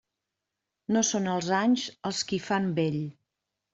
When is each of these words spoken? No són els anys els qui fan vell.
No 0.95 1.03
són 1.09 1.29
els 1.33 1.49
anys 1.59 1.83
els 2.11 2.23
qui 2.31 2.41
fan 2.47 2.67
vell. 2.81 2.99